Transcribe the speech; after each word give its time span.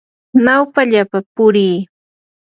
nawpallapa 0.43 1.17
purii. 1.35 1.77